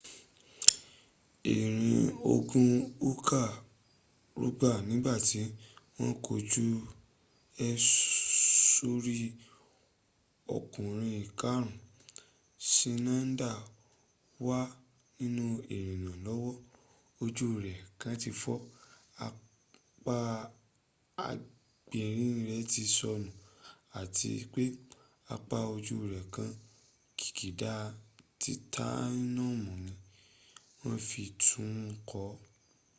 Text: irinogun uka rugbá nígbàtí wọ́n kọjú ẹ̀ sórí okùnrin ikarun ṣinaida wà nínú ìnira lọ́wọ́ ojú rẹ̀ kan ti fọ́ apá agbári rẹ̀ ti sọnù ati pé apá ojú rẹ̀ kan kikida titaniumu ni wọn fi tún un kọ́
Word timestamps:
irinogun 1.51 2.69
uka 3.09 3.41
rugbá 4.39 4.69
nígbàtí 4.87 5.41
wọ́n 5.95 6.11
kọjú 6.25 6.65
ẹ̀ 7.67 7.73
sórí 8.71 9.19
okùnrin 10.55 11.17
ikarun 11.25 11.69
ṣinaida 12.71 13.49
wà 14.47 14.59
nínú 15.19 15.45
ìnira 15.75 16.13
lọ́wọ́ 16.25 16.53
ojú 17.23 17.47
rẹ̀ 17.63 17.79
kan 17.99 18.15
ti 18.21 18.29
fọ́ 18.41 18.57
apá 19.25 20.15
agbári 21.27 22.27
rẹ̀ 22.47 22.63
ti 22.71 22.83
sọnù 22.97 23.29
ati 23.99 24.29
pé 24.53 24.63
apá 25.35 25.57
ojú 25.75 25.95
rẹ̀ 26.11 26.25
kan 26.35 26.51
kikida 27.19 27.73
titaniumu 28.41 29.73
ni 29.83 29.91
wọn 30.81 30.97
fi 31.07 31.23
tún 31.43 31.71
un 31.89 31.95
kọ́ 32.09 32.29